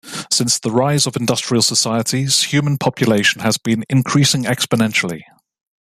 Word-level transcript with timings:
Since 0.31 0.57
the 0.57 0.71
rise 0.71 1.05
of 1.05 1.15
industrial 1.15 1.61
societies, 1.61 2.45
human 2.45 2.79
population 2.79 3.41
has 3.41 3.59
been 3.59 3.83
increasing 3.87 4.45
exponentially. 4.45 5.21